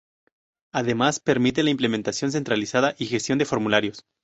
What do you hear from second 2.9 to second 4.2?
y gestión de formularios.